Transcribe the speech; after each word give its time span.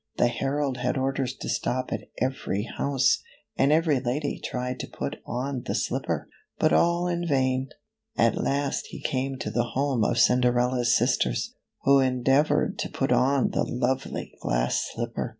The 0.17 0.29
herald 0.29 0.77
had 0.77 0.97
orders 0.97 1.35
to 1.35 1.47
stop 1.47 1.93
at 1.93 2.09
every 2.19 2.63
house, 2.63 3.21
and 3.55 3.71
every 3.71 3.99
lady 3.99 4.41
tried 4.43 4.79
to 4.79 4.87
put 4.89 5.17
on 5.27 5.61
the 5.67 5.75
slipper, 5.75 6.27
but 6.57 6.73
all 6.73 7.07
in 7.07 7.27
vain. 7.27 7.69
At 8.17 8.33
last 8.35 8.87
he 8.87 8.99
came 8.99 9.37
to 9.37 9.51
the 9.51 9.61
home 9.75 10.03
of 10.03 10.17
Cinderella's 10.17 10.95
sisters, 10.97 11.53
who 11.83 11.99
endeavored 11.99 12.79
to 12.79 12.89
put 12.89 13.11
on 13.11 13.51
the 13.51 13.63
lovely 13.63 14.33
glass 14.41 14.87
slipper 14.91 15.29